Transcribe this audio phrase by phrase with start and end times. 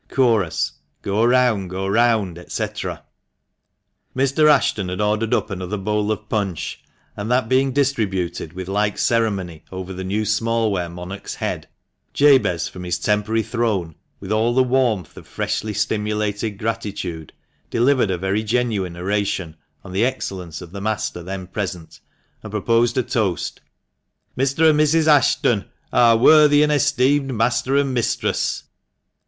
[0.09, 0.71] Chorus—
[1.03, 2.63] Go round, go round, &c.
[4.15, 4.49] Mr.
[4.49, 6.83] Ashton had ordered up another bowl of punch,
[7.15, 11.67] and that being distributed with like ceremony over the new small ware monarch's head,
[12.15, 17.31] Jabez, from his temporary throne, with all the warmth of freshly stimulated gratitude,
[17.69, 21.99] delivered a very genuine oration on the excellence of the master then present,
[22.41, 23.61] and proposed, as a toast,"
[24.35, 24.67] Mr.
[24.67, 25.05] and Mrs.
[25.05, 28.63] Ashton, our worthy and esteemed master and mistress."